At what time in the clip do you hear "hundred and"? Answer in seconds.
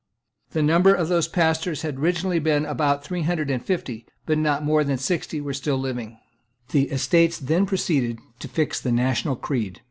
3.21-3.63